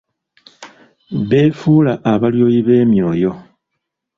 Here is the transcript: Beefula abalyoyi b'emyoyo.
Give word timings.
Beefula 1.29 1.93
abalyoyi 2.11 2.59
b'emyoyo. 2.67 3.31